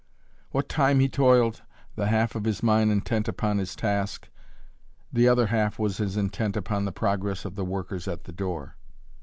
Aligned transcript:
What 0.49 0.67
time 0.67 0.99
he 0.99 1.07
toiled, 1.07 1.61
the 1.95 2.07
half 2.07 2.33
of 2.33 2.43
his 2.45 2.63
mind 2.63 2.91
intent 2.91 3.27
upon 3.27 3.59
his 3.59 3.75
task, 3.75 4.29
the 5.13 5.27
other 5.27 5.45
half 5.45 5.77
was 5.77 5.99
as 5.99 6.17
intent 6.17 6.57
upon 6.57 6.85
the 6.85 6.91
progress 6.91 7.45
of 7.45 7.53
the 7.55 7.63
workers 7.65 8.07
at 8.07 8.23
the 8.23 8.31
door. 8.33 8.77